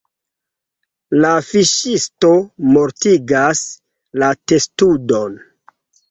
La 1.25 1.33
fiŝisto 1.49 2.31
mortigas 2.77 3.61
la 4.23 4.31
testudon. 4.53 5.37